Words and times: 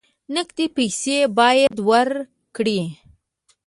نقدې 0.35 0.65
پیسې 0.75 1.17
باید 1.37 1.75
ورکړې. 1.89 2.81